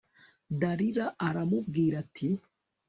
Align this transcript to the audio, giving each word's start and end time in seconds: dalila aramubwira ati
dalila 0.59 1.05
aramubwira 1.27 1.95
ati 2.03 2.29